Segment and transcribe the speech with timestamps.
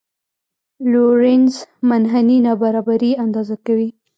[0.91, 1.55] لورینز
[1.89, 3.89] منحني نابرابري اندازه کوي.